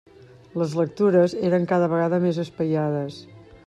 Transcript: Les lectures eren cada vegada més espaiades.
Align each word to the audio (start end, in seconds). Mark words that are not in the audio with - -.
Les 0.61 0.73
lectures 0.79 1.37
eren 1.51 1.69
cada 1.75 1.93
vegada 1.95 2.23
més 2.27 2.43
espaiades. 2.49 3.25